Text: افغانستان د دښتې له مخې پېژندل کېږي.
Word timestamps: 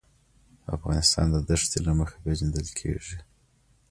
افغانستان 0.75 1.25
د 1.31 1.37
دښتې 1.49 1.79
له 1.85 1.91
مخې 1.99 2.17
پېژندل 2.23 2.67
کېږي. 2.79 3.17